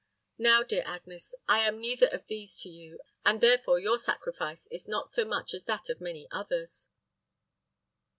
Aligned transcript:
Now, 0.39 0.63
dear 0.63 0.81
Agnes, 0.87 1.35
I 1.47 1.59
am 1.59 1.79
neither 1.79 2.07
of 2.07 2.25
these 2.25 2.59
to 2.61 2.69
you, 2.69 3.01
and 3.23 3.39
therefore 3.39 3.77
your 3.77 3.99
sacrifice 3.99 4.65
is 4.71 4.87
not 4.87 5.11
so 5.11 5.23
much 5.25 5.53
as 5.53 5.65
that 5.65 5.91
of 5.91 6.01
many 6.01 6.27
others." 6.31 6.87